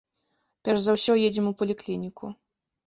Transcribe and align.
Перш 0.69 0.81
за 0.87 0.97
ўсё 0.97 1.13
едзем 1.27 1.51
у 1.51 1.55
паліклініку. 1.61 2.37